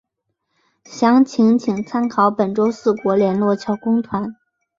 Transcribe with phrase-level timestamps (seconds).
[0.83, 4.33] 详细请参考本州四国联络桥公团。